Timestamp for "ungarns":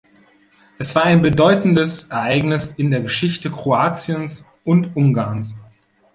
4.95-5.59